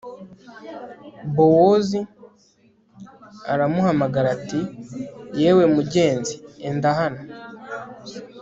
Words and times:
bowozi 1.35 1.99
aramuhamagara 3.51 4.27
ati 4.37 4.59
yewe 5.39 5.63
mugenzi! 5.75 6.33
enda 6.69 6.89
hano 6.99 7.21